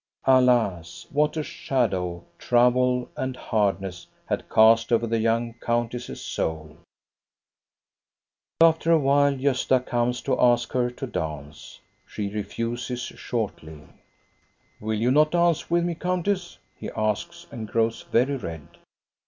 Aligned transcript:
Alas, 0.25 1.05
what 1.11 1.37
a 1.37 1.43
shadow 1.43 2.23
trouble 2.39 3.07
and 3.15 3.35
hardness 3.37 4.07
had 4.25 4.49
cast 4.49 4.91
over 4.91 5.05
the 5.05 5.19
young 5.19 5.53
countess's 5.61 6.19
soul! 6.19 6.75
After 8.59 8.91
a 8.91 8.97
while 8.97 9.33
Gosta 9.37 9.85
comes 9.85 10.23
to 10.23 10.41
ask 10.41 10.71
her 10.71 10.89
to 10.89 11.05
dance. 11.05 11.79
She 12.07 12.29
refuses 12.29 13.03
shortly. 13.03 13.81
"Will 14.79 14.97
you 14.99 15.11
not 15.11 15.29
dance 15.33 15.69
with 15.69 15.83
me, 15.85 15.93
countess?" 15.93 16.57
he 16.75 16.89
asks, 16.97 17.45
and 17.51 17.67
grows 17.67 18.01
very 18.01 18.37
red. 18.37 18.67